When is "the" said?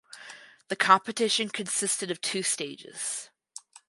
0.69-0.75